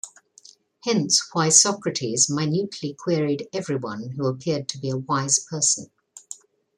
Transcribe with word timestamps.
Hence 0.83 1.21
why 1.31 1.49
Socrates 1.49 2.27
minutely 2.27 2.95
queried 2.97 3.47
everyone 3.53 4.13
who 4.17 4.25
appeared 4.25 4.67
to 4.69 4.79
be 4.79 4.89
a 4.89 4.97
wise 4.97 5.37
person. 5.37 5.91